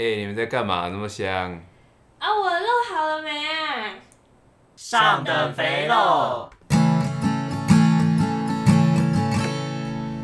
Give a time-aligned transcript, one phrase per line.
[0.00, 0.88] 哎、欸，你们在干嘛？
[0.88, 1.52] 那么香？
[2.18, 3.94] 啊，我的肉好了没啊？
[4.74, 6.48] 上等肥肉。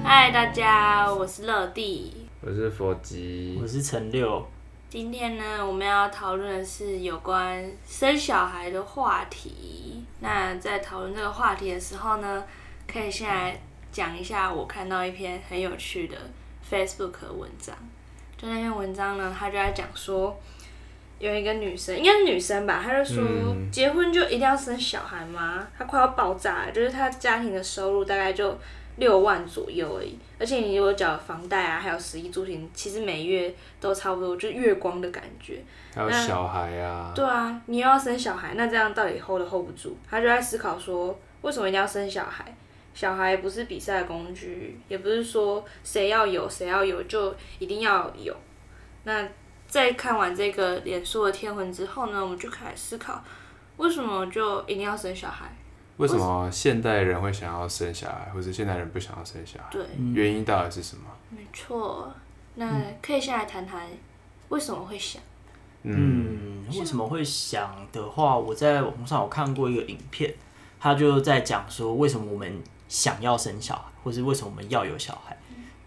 [0.03, 4.43] 嗨，大家，我是乐蒂，我是佛吉，我是陈六。
[4.89, 10.03] 今天呢，我们要讨论的是有关生小孩的话题。
[10.21, 12.43] 那在讨论这个话题的时候呢，
[12.91, 13.61] 可以先来
[13.93, 16.17] 讲一下我看到一篇很有趣的
[16.67, 17.77] Facebook 文章。
[18.37, 20.39] 就那篇文章呢，他就在讲说，
[21.19, 23.25] 有一个女生，应该是女生吧，她就说，
[23.73, 25.67] 结婚就一定要生小孩吗？
[25.79, 28.59] 她快要爆炸了，就是她家庭的收入大概就
[28.97, 35.63] 六万左右而已，而且你如果缴房贷啊，还有食衣住行，其实每月都差不多，就是月光的感觉。
[35.95, 37.13] 还有小孩啊。
[37.15, 39.95] 对啊，你又要生小孩，那这样到底 hold 都 hold 不住？
[40.11, 42.55] 她就在思考说，为什么一定要生小孩？
[42.97, 48.35] 小孩不是比赛工具，也不是说谁要有谁要有就一定要有。
[49.05, 49.29] 那
[49.69, 53.23] 在看完这个脸书的天文之后呢，我们就开始思考，
[53.77, 55.55] 为什么就一定要生小孩？
[55.99, 59.69] 为什么现代人会想要生小孩，或者现代人不想要生小孩？
[59.71, 61.05] 对，原因到底是什么？
[61.29, 62.11] 没错，
[62.55, 63.87] 那可以先来谈谈
[64.49, 65.21] 为什么会想。
[65.83, 70.35] 嗯，为什么会想的话，我在网上有看过一个影片，
[70.81, 72.59] 他就在讲说为什么我们。
[72.89, 75.37] 想要生小孩，或是为什么我们要有小孩？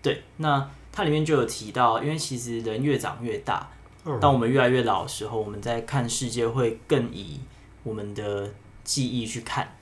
[0.01, 3.69] 对，那它里面就有提到，因为其实人越长越大，
[4.21, 7.39] 当我们越来越老的时候，我们在看世界会更以
[7.83, 8.49] 我们的
[8.83, 9.75] 记忆去看。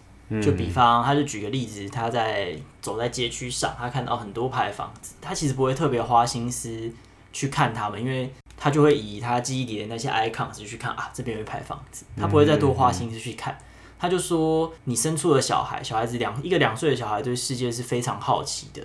[0.44, 6.92] 就比方，他就举个例子，他在走在街区上，他看到很多排房子，他其实不会特别花心思
[7.32, 13.58] 去看他们，因为他就会以他记忆里的那些 icons 去看啊，这边有一排房子，他不会再多花心思去看。
[14.00, 18.81] 他就说：“你生出了小孩，小孩子两一个两岁的小孩对世界是非常好奇的，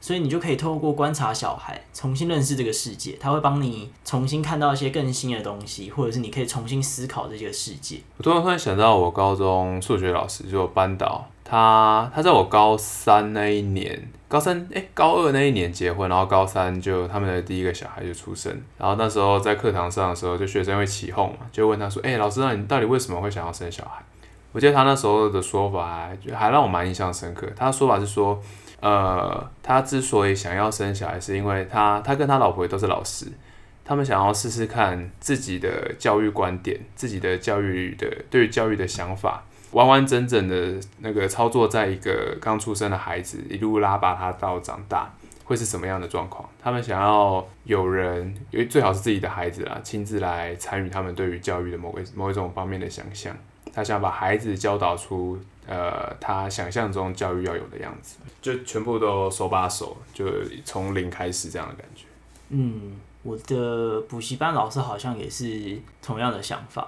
[0.00, 3.16] 所以你就可以透过观察小孩，重新认识这个世界。
[3.20, 24.02] 他会帮你重新看到一些更新的东西，或者是你可以重新思考这个世界。”我突然突然想到，我高中数学老师就班导，他他在我高三那一年，高三哎、高二那一年结婚，然后高三就他们的第一个小孩就出生，然后那时候在课堂上的时候，就学生会起哄嘛，就问他说：“哎、老师，那你到底为什么会想要生小孩？”
[24.52, 27.48] 我记得他那时候的说法还，还让我蛮印象深刻。
[27.56, 28.40] 他的说法是说，
[28.80, 33.26] 呃，他之所以想要生小孩，是因为他他跟他老婆都是老师，
[33.84, 45.10] 他们想要试试看自己的教育观点，自己的教育的对于教育的想法，完完整整的那个操作在一个刚出生的孩子，一路拉拔他到长大，
[45.44, 46.46] 会是什么样的状况？
[46.62, 53.34] 他们想要有人，因为最好是自己的孩子啦，亲自来参与他们对于教育的某个某一种方面的想象。
[53.72, 60.26] 他想把孩子教导出，呃，他想象中教育要有的样子，就全部都手把手，就
[60.64, 62.04] 从零开始这样的感觉。
[62.50, 66.86] 嗯，我的补习班老师好像也是同样的想法。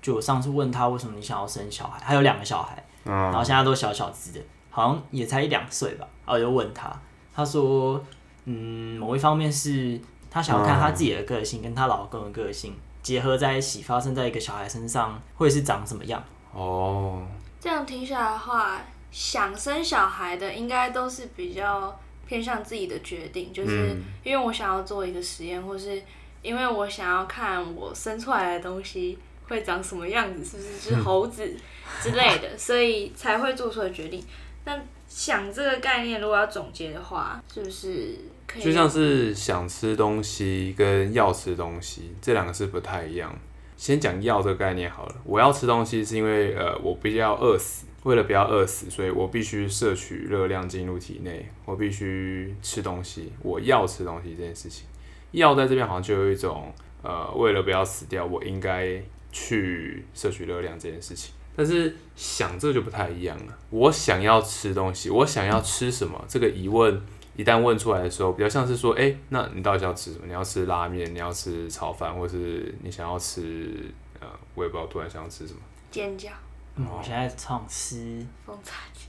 [0.00, 6.06] 就我上次问他为什么你想要生小孩，他有两个小孩，嗯，然后现在都小小只的，好像也才一两岁吧。
[6.24, 6.90] 然后我就问他，
[7.34, 8.02] 他说，
[8.44, 12.74] 嗯，某一方面是他想要看他自己的个性跟他老公的个性。
[13.02, 16.22] 结合在一起，发生在一个小孩身上，会是长什么样？
[16.52, 17.26] 哦，
[17.60, 18.80] 这样听下来的话，
[19.10, 26.02] 想生小孩的应该都是比较偏向自己的决定，就是因为我想要做一个实验，或是
[26.42, 29.18] 因为我想要看我生出来的东西
[29.48, 31.56] 会长什么样子，是不是是猴子
[32.02, 34.24] 之类的，所以才会做出的决定。
[34.64, 38.16] 但想这个概念，如果要总结的话，是
[38.58, 43.32] 就像是想吃东西跟要吃东西，这两个是不太一样。
[43.76, 45.14] 先讲要这个概念好了。
[45.24, 53.32] 我要吃东西是因为呃，我不要饿死，为了不要饿死，所以我必须摄取热量进入体内，我必须吃东西。
[53.40, 54.84] 我要吃东西这件事情，
[55.30, 56.72] 要在这边好像就有一种
[57.02, 59.00] 呃，为了不要死掉，我应该
[59.32, 61.32] 去摄取热量这件事情。
[61.56, 63.58] 但是想这就不太一样了。
[63.70, 66.22] 我想要吃东西，我想要吃什么？
[66.28, 67.00] 这个疑问。
[67.36, 70.26] 一旦问出来的时候，比较像是说，哎、欸，那你到底要吃什么？
[70.26, 73.90] 你要吃拉面，你要吃炒饭，或是你想要吃，
[74.20, 75.60] 呃，我也不知道，突然想要吃什么？
[75.90, 76.28] 煎饺。
[76.76, 79.00] 嗯，我现在超想吃风炸鸡。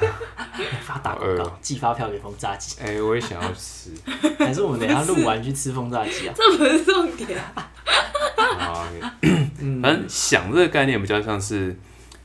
[0.82, 2.80] 发打广告，寄发票给风炸鸡。
[2.80, 3.90] 哎、欸，我也想要吃。
[4.38, 6.34] 还是我们等下录完去吃风炸鸡啊？
[6.36, 7.38] 这不是重点。
[8.36, 8.86] 好，
[9.82, 11.76] 反正想这个概念比较像是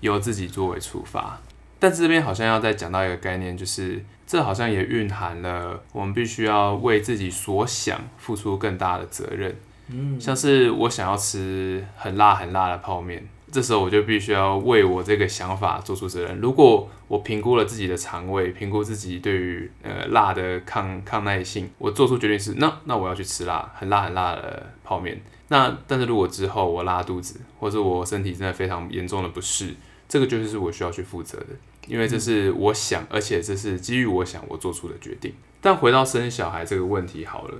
[0.01, 1.41] 由自己作为出发。
[1.79, 9.55] 但这边好像要再讲到一个概念，就是这好像也蕴含了我们必须要为自己所想付出更大的责任。
[9.89, 16.39] 嗯，像是我想要吃很辣很辣的泡面，这时候我就必须要为我这个想法做出责任。
[16.39, 25.21] 如果我评估了自己的肠胃，评估自己对于呃辣的抗抗耐性，我做出决定是那那我要去吃辣，很辣很辣的泡面。
[25.49, 29.75] 那但是如果之后我拉肚子，或者我身体真的非常严重的不适，
[30.07, 31.47] 这个就是我需要去负责的，
[31.87, 35.33] 因为这是我想，而且这是基于我想我做出的决定。
[35.61, 37.57] 但回到生小孩这个问题好了，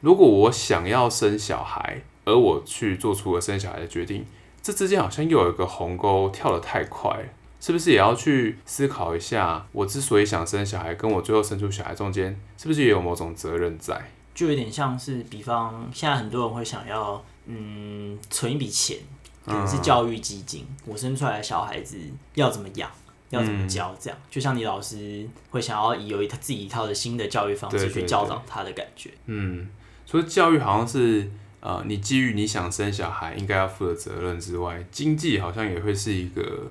[0.00, 4.26] 如果我想要生小孩，而我去做出了生小孩的决定，
[4.62, 9.66] 这之间好像又有一个鸿沟跳得太快，是不是也要去思考一下？
[9.72, 14.10] 我之所以想生小孩，跟我最后生出小孩中间，是不是也有某种责任在？
[14.34, 18.98] 就有点像是，比方现在很多人会想要，嗯，存一笔钱，
[19.44, 20.66] 可能是教育基金。
[20.68, 21.96] 嗯、我生出来的小孩子
[22.34, 22.90] 要怎么养，
[23.30, 29.10] 要怎么教，这样、嗯、就像你老师会想要有一套自己一套的新的教育方式去教导他的感觉。
[29.26, 29.68] 嗯，
[30.04, 36.70] 所以教育好像是，呃，你基于你想生小孩应该要负的责任之外，经济好像也会是一个，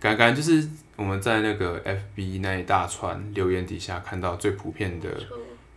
[0.00, 5.08] 感觉就是我们在那个 FB 那一大串留言底下看到最普遍的。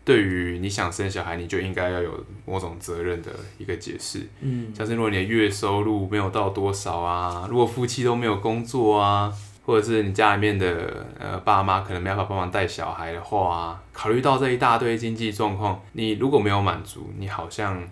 [0.04, 4.28] 对于你想生小孩，你就应该要有某种责任的一个解释。
[4.42, 9.32] 嗯，像是如果你的月收入没有到多少啊，如果夫妻都没有工作啊，
[9.66, 17.88] 或者是你家里面的呃爸妈可能没办法帮忙带小孩的话啊，考虑到这一大堆经济状况，你如果没有满足，你好像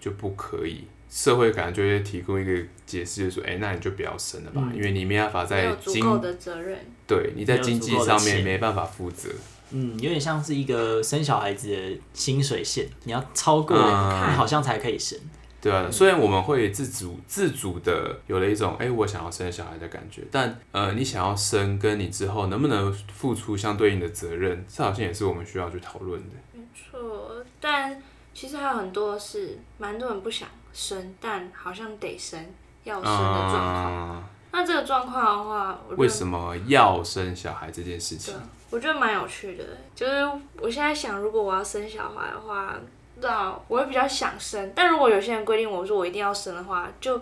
[0.00, 0.84] 就不可以。
[1.10, 2.52] 社会可能就会提供一个
[2.84, 9.30] 解释，就是说，哎，那你就不要生了吧，嗯，因为你没办法在经足够的责任，对，你在经济上面没办法负责。
[9.70, 15.18] 嗯，有点像是一个生小孩子的薪水线，你要超过，你好像才可以生。
[15.18, 15.30] 嗯、
[15.60, 26.36] 对啊，虽然我们会自主自主的有了一种，哎，我想要生小孩的感觉，但呃，你想要生，跟你之后能不能付出相对应的责任，这好像也是我们需要去讨论的。
[26.52, 28.00] 没错，但
[28.32, 32.38] 其实还有很多是蛮多人不想生，但好像得生
[32.84, 34.16] 要生的状况。
[34.16, 34.22] 嗯、
[34.52, 38.34] 那这个状况的话，为什么要生小孩这件事情？
[38.70, 40.28] 我觉得蛮有趣的，就是
[40.60, 42.74] 我现在想，如果我要生小孩的话，
[43.20, 44.72] 那我会比较想生。
[44.74, 47.20] 但如果有些人规定我说我一定要生的话，就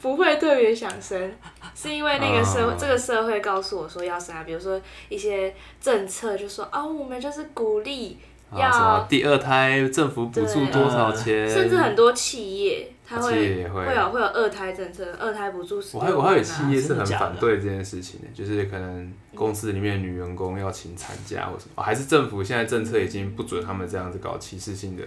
[0.00, 1.32] 不会特别想生，
[1.74, 8.18] 是因为那个社会、uh, 这个社会告诉我说要生啊，比如说一些政策就说啊，我们就是鼓励
[8.54, 12.92] 要、uh, 第二胎政府补助多少钱，甚至很多企业。
[13.12, 15.84] 他会会，会有会有二胎政策，二胎补助、啊。
[15.92, 25.02] 我还我还有企业是很反对这件事情的，就是可能公司里面女员工要请产假或什么，还是政府现在政策已经不准他们这样子搞歧视性的。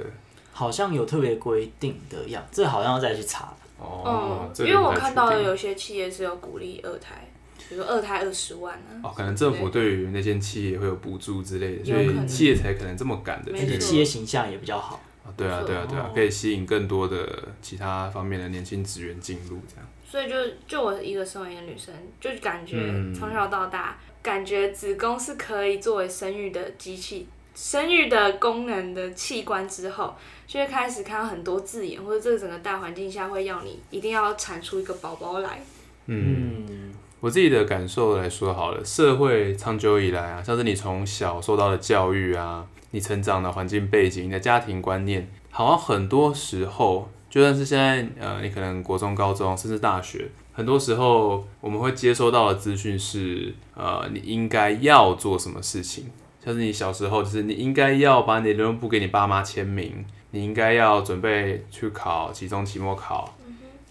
[0.52, 3.54] 好像有特别规定的样，这好像要再去查。
[3.80, 7.28] 哦，因为我看到的有些企业是有鼓励二胎，
[7.68, 9.10] 比如说二胎二十万呢、啊。
[9.10, 15.02] 哦，可能政府对于那些企业会有补助之类的，所以企业才可能这么赶的，而且企业形象也比较好。
[15.38, 17.28] 对啊，对啊，对啊，可以吸引更多的
[17.62, 19.88] 其他方面的年轻职员进入，这样。
[20.08, 20.36] 所以就
[20.68, 22.78] 就我一个身为一个女生，就感觉
[23.14, 30.16] 从小到大，嗯、感觉子宫是可以作为生育的机器、生育的功能的器官之后，
[30.48, 35.60] 就会开始看到很多字眼，或者这个整个大环境下会要你一定要产出一个宝宝来。
[36.06, 42.66] 嗯，我自己的感受来说好了，社会长久以来啊，像是你从小受到的教育啊。
[42.96, 56.10] 你成长的环境背景，你的家庭观念，好像很多时候，就算是现在，呃，你可能国中、高中，甚至大学，很多时候我们会接收到的资讯是，呃，你应该要做什么事情，
[56.42, 63.36] 像是你小时候，就是你应该要把你的联络簿给你爸妈签名，你应该要准备去考期中、期末考，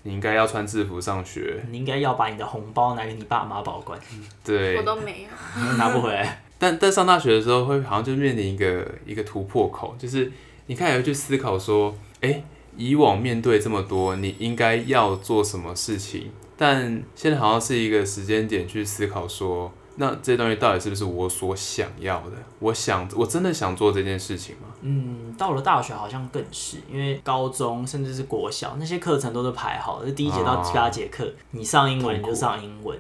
[0.05, 4.01] 你应该要穿制服上学，你应该要把你的红包拿给你爸妈保管，
[4.43, 5.29] 对，我都没有，
[5.77, 6.41] 拿不回来。
[6.65, 10.33] 但但上大学的时候，会好像就面临一个一个突破口，就是
[10.65, 12.45] 你开始去思考说，哎、欸，
[12.75, 16.31] 以往面对这么多，你应该要做什么事情？
[16.57, 22.37] 但现在好像是一个时间点去思考说，那这些东西到底是不是我所想要的？
[22.61, 24.69] 我想，我真的想做这件事情吗？
[24.81, 32.99] 嗯，到了大学好像更是，因为高中甚至是国小那些课程都是排好的，第一节到第八节课，你上英文你就上英文。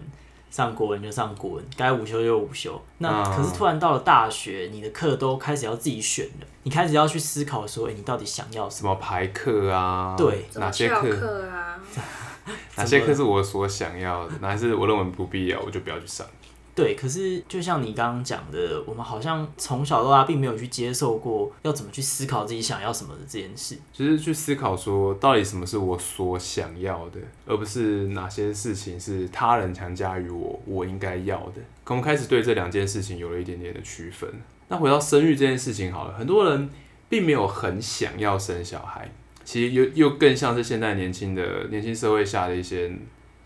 [0.54, 2.80] 上国文就上国文，该午休就午休。
[2.98, 8.94] 那可是突然到了大学，你的课都开始要自己选了，你开始要去思考说，哎、欸，你到底想要什么？
[8.94, 10.14] 什么排课啊？
[10.16, 11.76] 对，哪些课啊？
[12.76, 14.34] 哪些课是我所想要的？
[14.40, 16.24] 哪些是我认为不必要，我就不要去上。
[16.74, 31.62] 对，可是就像你刚刚讲的，我们好像从小到大并没有去接受过要怎么去思考自己想要什么的这件事，就是去思考说到底什么是我所想要的，而不是哪些事情是他人强加于我，我应该要的。
[31.86, 34.28] 我们开始对这两件事情有了一点点的区分。
[34.66, 36.68] 那回到生育这件事情好了，很多人
[37.08, 39.08] 并没有很想要生小孩，
[39.44, 42.90] 其实又又更像是现在年轻的年轻社会下的一些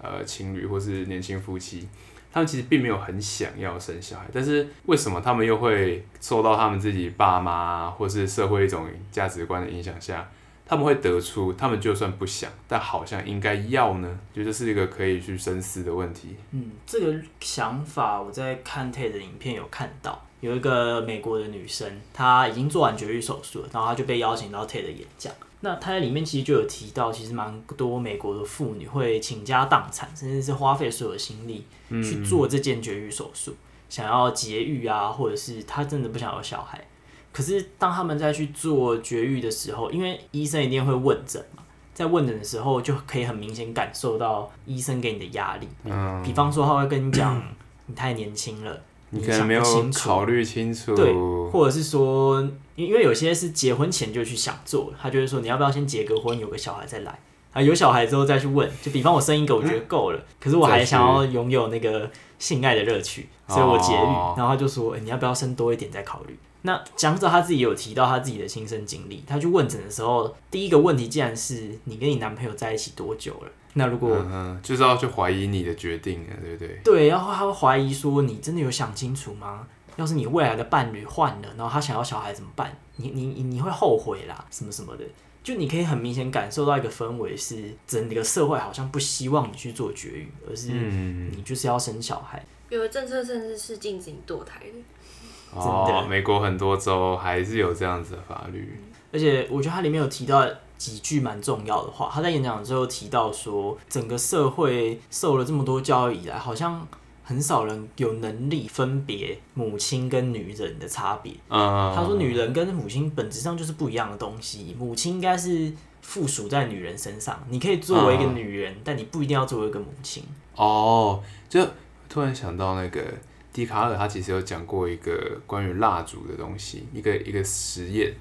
[0.01, 1.87] 呃情侣或是年轻夫妻，
[2.33, 10.29] 他们其实并没有很想要生小孩，但是为什么他们又会受到他们自己爸妈或是社会一种价值观的影响下，
[10.67, 14.19] 他们会得出他们就算不想，但好像应该要呢？
[14.35, 16.37] 就这是一个可以去深思的问题。
[16.51, 25.33] 嗯，这个想法我在看 TED 的影片有看到，有一个美国的女生，她已经做完绝育手术了，然后她就被邀请到 TED 的演讲。
[25.61, 33.55] 那她在里面其实就有提到，其实蛮多美国的妇女会倾家荡产，甚至是花费所有的心力去做这件绝育手术，
[33.89, 36.87] 想要节育啊，或者是她真的不想要小孩。
[37.33, 45.69] 可是当他们在去做绝育的时候，因为医生一定会问诊嘛，在问诊的时候就可以很明显感受到医生给你的压力。
[45.85, 47.41] 嗯，比方说他会跟你讲，
[47.87, 49.63] 你太年轻了，你可能没有
[49.95, 51.13] 考虑清楚，对，
[51.51, 52.47] 或者是说，
[52.77, 57.19] 因为有些是结婚前就去想做，他就会说你要不要先结个婚，有个小孩再来
[57.53, 57.63] 啊？
[57.63, 64.37] 有小孩之后再去问，就比方我生一个，我觉得够了，可是我还想要拥有那个性爱的乐趣，所以我节育。
[64.37, 66.39] 然后他就说，欸，你要不要生多一点再考虑？
[66.63, 73.49] 那讲者他自己有提到他自己的亲身经历，他去问诊的时候，第一个问题竟然是你跟你男朋友在一起多久了？
[73.75, 74.17] 那如果
[74.63, 76.81] 就是要去怀疑你的决定了，对不对？
[76.85, 79.67] 对，然后他会怀疑说你真的有想清楚吗？
[79.97, 82.77] 要是你未来的伴侣换了，然后他想要小孩怎么办？
[82.97, 85.05] 你你你会后悔啦，什么什么的？
[85.43, 92.45] 就你可以很明显感受到一个氛围是整个社会好像不希望你去做绝育，而是你就是要生小孩。
[92.69, 95.59] 有的政策甚至是禁止你堕胎的。
[95.59, 98.79] 哦，美国很多州还是有这样子的法律，
[99.11, 100.47] 而且我觉得它里面有提到
[100.79, 102.09] 几句蛮重要的话。
[102.11, 106.87] 他在演讲的时候提到说，整个社会受了这么多教育以来，好像
[107.23, 111.35] 很少人有能力分别母亲跟女人的差别。
[111.51, 115.71] 嗯，他说，女人跟母亲本质上就是不一样的东西，母亲应该是
[116.01, 120.23] 附属在女人身上，你可以作为一个女人，嗯，但你不一定要作为一个母亲。
[120.57, 121.67] 哦，就
[122.09, 123.03] 突然想到那个。
[123.51, 128.15] 笛卡尔他其实有讲过一个关于蜡烛的东西，一个一个实验。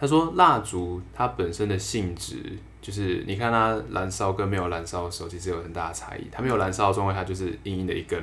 [0.00, 2.36] 他说蜡烛它本身的性质，
[2.80, 6.26] 就是你看它燃烧跟没有燃烧的时候，其实有很大的差异。
[6.30, 8.18] 它没有燃烧的状态，它就是硬硬的一根；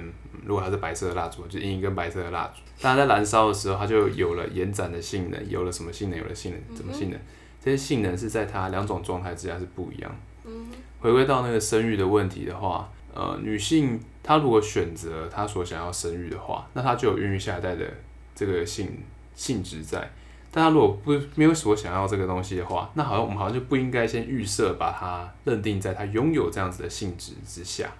[0.45, 2.61] 如果它是白色的蜡烛，就硬一根白色的蜡烛。
[2.81, 6.17] 但它在燃烧的时候，它就有了延展的性能，有了什么性能？
[6.17, 7.19] 有了性能，什么性能？
[7.63, 10.15] 这些性能是在它两种状态之下是不一样。
[11.01, 12.89] 回归到那个生育的问题的话。
[13.17, 17.85] 呃，女性她如果选择她所想要生育的话，那她就有孕育下一代的
[18.35, 18.89] 这个性
[19.33, 20.11] 性质在。
[20.55, 27.91] 但他如果不没有所想要这个东西的话，那好像我们好像就不应该先预设把它认定在他拥有这样子的性质之下。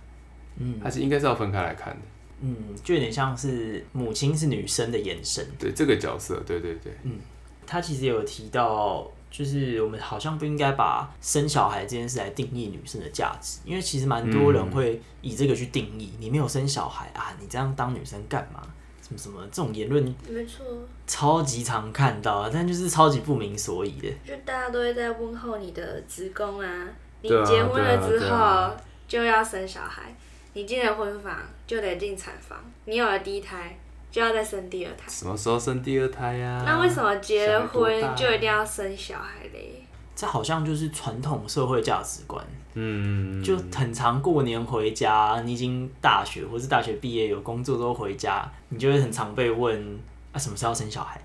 [0.55, 1.99] 嗯，还是应该是要分开来看的。
[2.39, 5.45] 嗯，就有点像是母亲是女生的眼神。
[5.59, 6.93] 对这个角色，对对对。
[7.03, 7.19] 嗯，
[7.67, 9.11] 他其实有提到。
[9.31, 16.13] 就是我们好像不应该把生小孩这件事来定义女生的价值，因为其实蛮多人会以这个去定义。
[16.19, 18.65] 你没有生小孩啊，你这样当女生干嘛？
[19.05, 20.65] 什么什么这种言论，没错，
[21.05, 24.09] 超级常看到啊，但就是超级不明所以的。
[24.25, 26.87] 就大家都会在问候你的子宫啊，
[27.21, 28.71] 你结婚了之后
[29.07, 30.15] 就要生小孩，
[30.53, 33.77] 你进了婚房就得进产房，你有了第一胎。
[34.11, 35.09] 就要再生第二胎？
[35.09, 36.63] 什么时候生第二胎呀？
[36.65, 39.83] 那为什么结了婚就一定要生小孩嘞？
[40.15, 42.41] 这好像就是传统社会价值观。
[42.75, 49.99] 嗯，就很常过年回家，你已经大学或是大学毕业有工作之后回家，你就会很常被问
[50.31, 51.19] 啊，什么时候生小孩？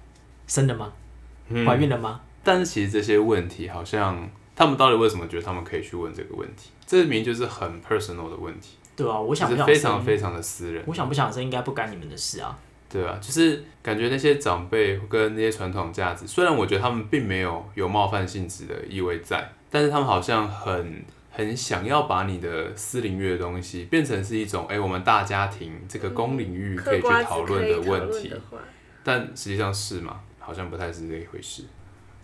[0.47, 0.93] 生了吗？
[1.67, 2.21] 怀孕了吗？
[2.43, 6.71] 但是其实这些问题，好像他们到底为什么觉得他们可以去问这个问题？
[6.87, 8.77] 这明明就是很 personal 的问题。
[8.97, 9.67] 对啊，我想不想？
[9.67, 10.83] 非常非常的私人。
[10.87, 12.57] 我想不想生，应该不干你们的事啊。
[12.89, 28.33] 对啊，就是感觉那些长辈跟那些传统价值，虽然我觉得他们并没有有冒犯性质的意味在，但是他们好像很很想要把你的私领域的东西变成是一种，哎，我们大家庭这个公领域可以去讨论的问题，
[29.03, 30.21] 但实际上是吗？
[30.39, 31.63] 好像不太是这一回事。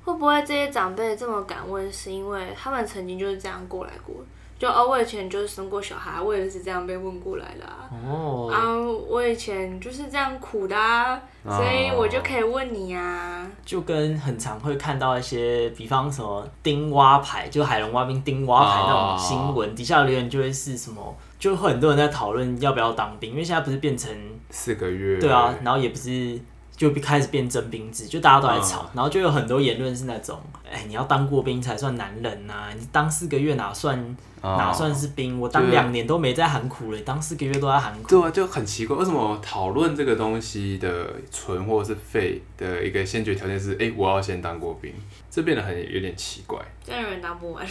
[0.07, 4.15] 会不会这些长辈这么敢问，是因为他们曾经就是这样过来过？
[4.57, 7.91] 就哦，我以前就是生过小孩，我也是这样被问过来的啊。
[8.07, 8.49] 哦。
[8.51, 8.73] 啊，
[9.09, 13.47] 我以前就是这样苦的啊，所以我就可以问你啊。
[13.65, 24.11] 就跟很常会看到一些，比方什么丁蛙牌，就海龙蛙兵丁蛙牌那种新闻，底下留言就会是什么，就会很多人在讨论要不要当兵，因为现在不是变成
[24.51, 25.19] 四个月。
[25.19, 26.41] 对啊，然后也不是。
[26.77, 30.39] 就开始变征兵制，就大家都在吵，然后就有很多言论是那种，
[30.71, 34.17] 哎，你要当过兵才算男人呐，你当四个月哪算
[34.47, 35.41] 哦、哪算是兵？
[35.41, 38.09] 我当两年都没在喊苦了，当四个月都在喊苦。
[38.09, 44.93] 对啊，就很奇怪，为什么讨论这个东西的存或是废的一个先决条件是，哎、欸，我要先当过兵，
[45.29, 46.57] 这变得很有点奇怪。
[46.85, 47.67] 这样有人当不完。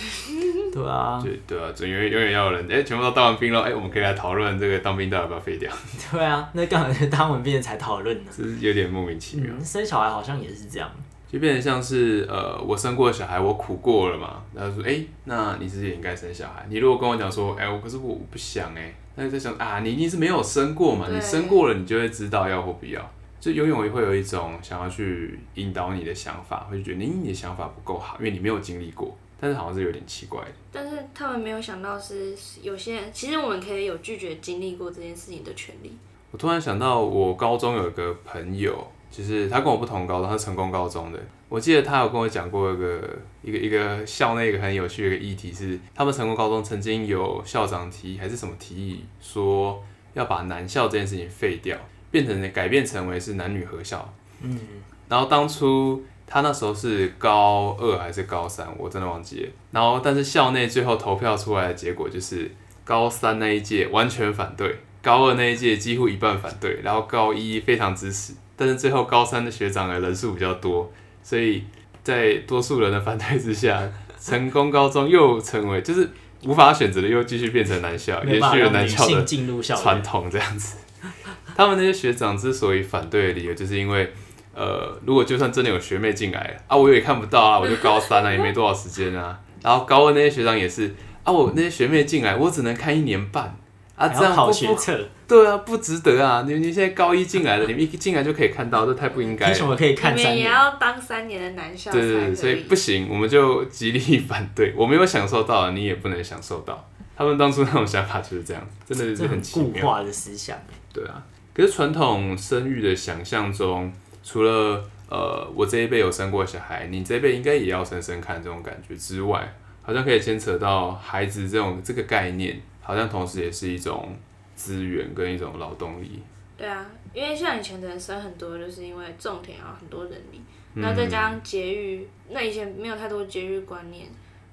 [0.73, 1.21] 对啊。
[1.23, 5.71] 对对啊，总永远永远要有人，哎、欸，全部都当完兵了，哎、欸，我们可以来讨论这个当兵到底要不要废掉。
[6.11, 8.31] 对啊，那刚好是当完兵才讨论呢。
[8.35, 9.63] 是有点莫名其妙、嗯。
[9.63, 10.91] 生小孩好像也是这样。
[11.35, 14.41] 就变得像是呃，我生过小孩，我苦过了嘛。
[14.53, 16.65] 然后说，哎、欸，那你是不是也应该生小孩？
[16.69, 21.07] 你如果跟我讲说，哎、欸，我可是我不想哎、欸，那就在想啊，你一定是没有生过嘛。
[21.11, 23.11] 你生过了，你就会知道要或不要。
[23.37, 29.13] 就永远会有一种想要去引导你的想法，会觉得你你的想法不够好，因为你没有经历过。
[29.37, 30.51] 但是好像是有点奇怪的。
[30.71, 35.97] 但是他们没有想到是有些人，其实我们可以有拒绝经历过这件事情的权利。
[36.31, 38.87] 我突然想到，我高中有一个朋友。
[39.15, 41.19] 就是他跟我不同高中，他是成功高中的。
[41.47, 42.99] 我记得他有跟我讲过一个
[43.41, 49.81] 一个一个校内一个很有趣的一个议题是，他们成功高中曾经有校长提议还是什么提议，说
[50.13, 51.77] 要把男校这件事情废掉，
[52.11, 54.13] 变成改变成为是男女合校。
[54.41, 54.59] 嗯。
[55.07, 59.49] 然后当初他那时候是高二还是高三，我真的忘记了。
[59.71, 62.51] 然后但是校内最后投票出来的结果就是
[62.83, 68.33] 高三那一届完全反对，高二那一届几乎一半反对，然后高一非常支持。
[68.55, 71.63] 但是最后高三的学长的人数比较多，所以
[72.03, 73.81] 在多数人的反对之下，
[74.19, 76.09] 成功高中又成为就是
[76.43, 79.25] 无法选择的，又继续变成男校，延续了男校的
[79.61, 80.77] 传统这样子。
[81.55, 84.11] 他们那些学长之所以反对的理由，就是因为
[84.53, 89.39] 呃，如果就算真的有学妹进来啊，我也看不到啊，我就高三了，也没多少时间啊。
[89.61, 90.93] 然后高二那些学长也是
[91.23, 93.57] 啊，我那些学妹进来，我只能看一年半。
[93.95, 96.43] 啊，这样考学测，对啊，不值得啊！
[96.47, 99.51] 你你现在高一进来了，你们一进来就可以看到，这太不应该了。
[99.51, 100.35] 为什么可以看三年？
[100.35, 101.91] 你们也要当三年的男校。
[101.91, 104.73] 对对对，所以不行，我们就极力反对。
[104.77, 106.87] 我没有享受到，你也不能享受到。
[107.17, 109.81] 他们当初那种想法就是这样，真的是很奇妙。
[109.81, 110.55] 固化的思想。
[110.93, 113.91] 对啊，可是传统生育的想象中，
[114.23, 122.61] 除了呃，我这一辈有生过小孩，你这一辈应该也要生生看这种感觉之外，好像可以牵扯到孩子这种这个概念。
[122.87, 124.15] 好像同时也是一种
[124.55, 126.23] 资源跟一种劳动力。
[126.57, 130.41] 对啊，因为像以前的人生很多，就是因为种田啊，很多人力，
[130.73, 134.07] 然后再加上节育，那以前没有太多节育观念。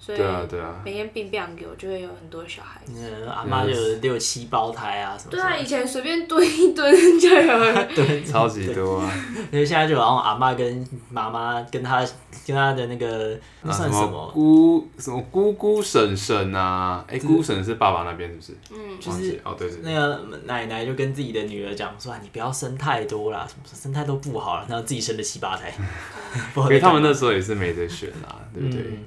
[0.05, 0.19] 所以
[0.85, 2.93] 每天病病给我就会有很多小孩子。
[2.97, 5.31] 嗯、阿妈就有六七胞胎啊什么。
[5.31, 7.73] 对啊，以前随便蹲一蹲就有。
[7.95, 9.09] 对，超级多啊。
[9.53, 12.05] 因为 现在就然后阿妈跟妈妈跟他
[12.45, 14.03] 跟他的那个那算什么？
[14.03, 17.05] 啊、什么姑什么姑姑婶婶啊？
[17.07, 18.53] 哎、欸，姑婶是爸爸那边是不是？
[18.73, 19.79] 嗯，就是哦对对。
[19.85, 25.73] 那个奶奶就跟自己的女儿讲说：“啊你不要生太多啦，什么生太多不好了。”然后自己生了七八胎。
[26.57, 28.81] 因为他们那时候也是没得选啊，对不对？
[28.83, 29.05] 嗯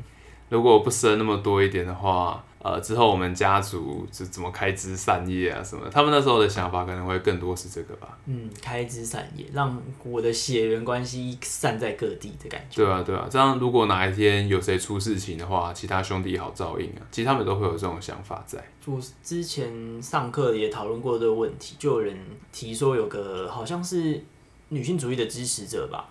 [0.49, 5.87] 如果不生那么多一点的话，呃，之后我们家族是怎么开枝散叶啊什么？
[5.91, 8.17] 他们那时候的想法可能会更多是这个吧。
[8.25, 12.83] 嗯，开枝散叶，让我的血缘关系散在各地的感觉。
[12.83, 17.01] 对啊，对啊，这样如果哪一天有谁出事情的话，其他兄弟好照应啊。
[17.11, 18.63] 其实他们都会有这种想法在。
[18.85, 22.17] 我之前上课也讨论过这个问题，就有人
[22.51, 24.23] 提说有个好像是
[24.69, 26.09] 女性主义的支持者吧。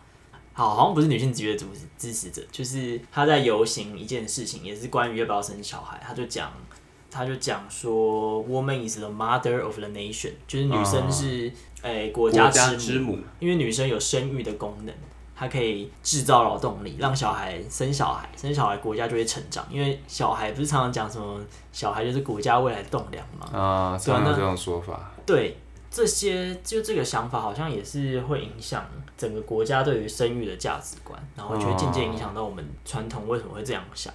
[0.57, 1.67] 好，好像不是女性主义的支
[1.99, 6.01] 支持者，就是他在游行一件事情，也是关于要不要生小孩。
[6.07, 6.53] 他就讲，
[7.11, 14.95] 他就讲说，Woman is the mother of the nation，就是女生是诶、国家之母，之母，因为女生有生育的功能，
[15.35, 19.67] 她可以制造劳动力，让小孩生小孩，生小孩国家就会成长。
[19.69, 21.40] 因为小孩不是常常讲什么，
[21.73, 23.59] 小孩就是国家未来栋梁嘛？
[23.59, 25.12] 啊，常常有这种说法。
[25.27, 25.57] 对。
[25.94, 28.85] 这些就这个想法，好像也是会影响
[29.16, 34.12] 整个国家对于生育的价值观，然后就会渐渐影响到我们传统为什么会这样想。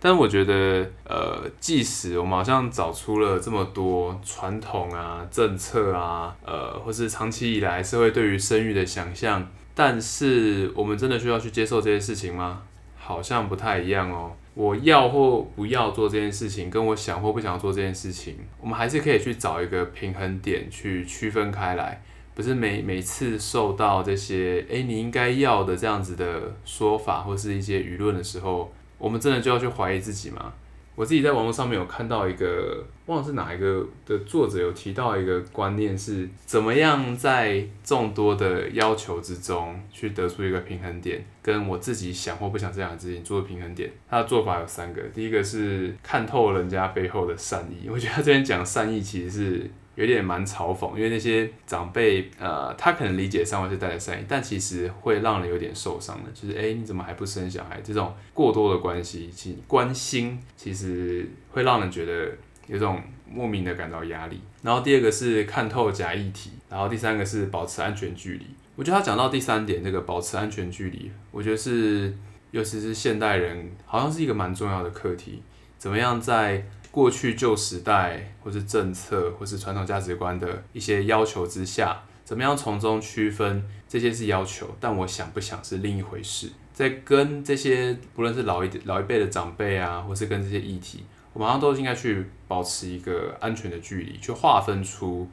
[0.00, 12.62] 但我觉得，呃，即使我们好像找出了这么多传统啊、政策啊，呃，或是长期以来社会对于生育的想象，但是我们真的需要去接受这些事情吗？
[12.98, 14.32] 好像不太一样哦。
[14.54, 22.02] 我要或不要做这件事情，跟我想或不想做这件事情，我们还是可以去找一个平衡点去区分开来，
[22.34, 30.52] 不是每每次受到这些“诶，你应该要的”这样子的说法或是一些舆论的时候，我们真的就要去怀疑自己吗？
[31.00, 43.90] 我自己在网络上面有看到一个，忘了是哪一个的作者有提到一个观念，是怎么样在众多的要求之中去得出一个平衡点，跟我自己想或不想这样的事情做平衡点。
[44.10, 56.30] 他的做法有三个，第一个是看透人家背后的善意，我觉得他这边讲善意其实是有点蛮嘲讽，因为那些长辈，呃，他可能理解上会是带着善意，但其实会让人有点受伤的。
[56.32, 57.80] 就是，哎、你怎么还不生小孩？
[57.82, 62.30] 这种过多的关系，其关心，其实会让人觉得
[62.66, 64.40] 有种莫名的感到压力。
[64.62, 68.46] 然后第二个是看透假议题，然后第三个是保持安全距离。
[68.76, 72.14] 我觉得他讲到第三点，这个保持安全距离，我觉得是，
[72.50, 75.42] 尤其是现代人，好像是一个蛮重要的课题。
[75.76, 86.50] 怎么样在过去旧时代，或是政策，或是传统价值观的一些要求之下，怎么样从中区分这些是要求，但我想不想是另一回事。
[86.72, 95.28] 在跟这些不论是老一老一辈的长辈啊，或是跟这些议题，我们好像都应该去保持一个安全的距离，去划分出，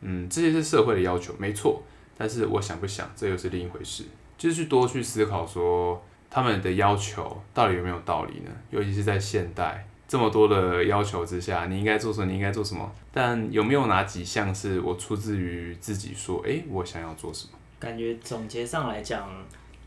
[0.00, 1.82] 嗯，这些是社会的要求，没错。
[2.16, 4.04] 但是我想不想，这又是另一回事。
[4.38, 8.50] 就是去多去思考说，他们的要求到底有没有道理呢？
[8.70, 9.86] 尤其是在现代。
[10.12, 12.26] 这么多的要求之下，你应该做什么？
[12.26, 12.92] 你应该做什么？
[13.10, 17.52] 但有没有哪几项是我出自于自己说，诶，我想要做什么？
[17.80, 19.26] 感觉总结上来讲，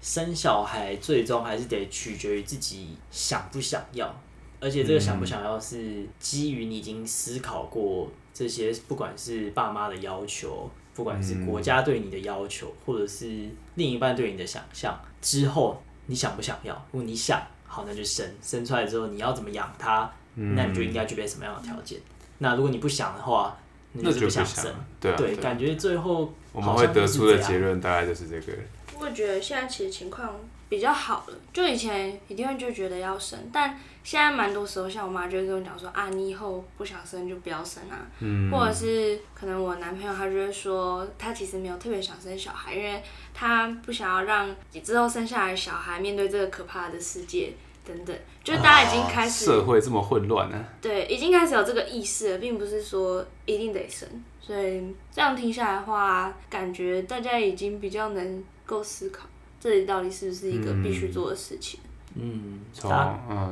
[0.02, 4.12] 生小孩最终还是得取决于自己想不想要，
[4.60, 16.74] 而且这个想不想要是基于你已经思考过这些，不管是爸妈的要求，不管是国家对你的要求，或者是另一半对你的想象之后，你想不想要？
[16.92, 17.40] 如果你想。
[17.76, 20.10] 好，那就生生出来之后，你要怎么养它？
[20.36, 22.00] 嗯、那你就应该具备什么样的条件？
[22.38, 23.58] 那如果你不想的话，
[23.92, 24.74] 那就不想生。
[25.02, 28.54] 对、啊、对，感觉最后我们会得出的结论大概就是这个。
[28.98, 30.34] 我觉得现在其实情况
[30.70, 38.08] 比较好了，就以前一定会就觉得要生，但现在蛮多时候，像我妈就会跟我讲说啊，你以后不想生就不要生啊。
[38.20, 38.50] 嗯。
[38.52, 43.02] 或者是可能我男朋友他就会说，他其实没有特别想生小孩，因为
[43.34, 47.54] 他不想要让之后生下来小孩面对这个可怕的世界。
[47.86, 50.66] 等等，就是大家已经开始、啊、社会这么混乱呢、啊？
[50.82, 54.08] 对，已经开始有这个意识了，并不是说一定得生。
[54.42, 59.28] 所以这样听下来的话，感觉大家已经比较能够思考，
[59.60, 61.80] 这里到底是不是一个必须做的事情。
[62.16, 62.90] 嗯，从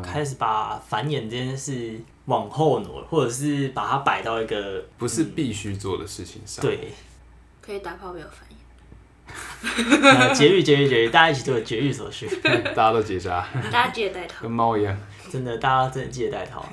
[0.01, 6.63] 开始把繁衍这件事往后挪，或者是把它摆到一个不是必须做的事情上。
[6.63, 6.91] 对，
[7.61, 8.53] 可以打炮没有繁衍。
[10.33, 12.27] 节育节育节育，大家一起做节育手续，
[12.75, 14.97] 大家都结扎，大家记得带套，跟猫一样，
[15.31, 16.67] 真的，大家真的记得带套。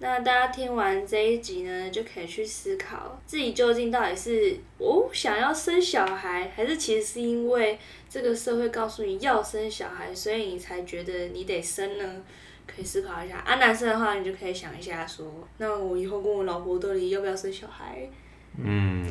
[0.00, 7.78] 那大家听完这一集呢，就可以去思考自己究竟到底是哦想要生小孩，还是其实是因为
[8.10, 12.04] 这个社会告诉你要生小孩，所以你才觉得你得生呢？
[12.66, 13.36] 可以思考一下。
[13.46, 15.26] 啊，男生的话，你就可以想一下说，
[15.58, 18.08] 那我以后跟我老婆到底要不要生小孩？
[18.58, 19.06] 嗯，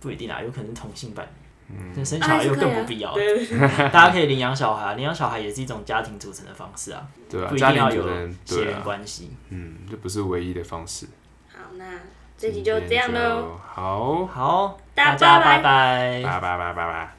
[0.00, 1.26] 不一定啊，有可能同性伴。
[1.70, 3.22] 嗯，生小孩又更不必要了。
[3.92, 7.06] 大家可以领养小孩，领养小孩也是一种家庭组成的方式啊。
[7.28, 8.04] 对啊，不一定要有
[8.44, 9.36] 血缘关系。
[9.50, 11.06] 嗯，这不是唯一的方式。
[11.52, 11.84] 好，那
[12.38, 13.58] 这集就这样喽。
[13.62, 17.17] 好，好，大家拜拜，拜拜拜拜拜。